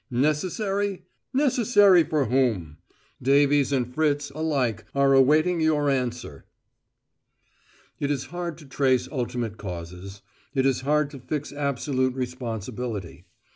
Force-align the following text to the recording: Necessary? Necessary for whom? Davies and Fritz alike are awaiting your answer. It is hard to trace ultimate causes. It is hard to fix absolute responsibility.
Necessary? 0.09 1.03
Necessary 1.31 2.03
for 2.03 2.25
whom? 2.25 2.77
Davies 3.21 3.71
and 3.71 3.93
Fritz 3.93 4.31
alike 4.31 4.83
are 4.95 5.13
awaiting 5.13 5.61
your 5.61 5.91
answer. 5.91 6.43
It 7.99 8.09
is 8.09 8.25
hard 8.33 8.57
to 8.57 8.65
trace 8.65 9.07
ultimate 9.11 9.57
causes. 9.59 10.23
It 10.55 10.65
is 10.65 10.81
hard 10.81 11.11
to 11.11 11.19
fix 11.19 11.53
absolute 11.53 12.15
responsibility. 12.15 13.25